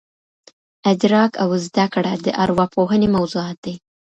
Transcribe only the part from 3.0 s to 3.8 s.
موضوعات دي.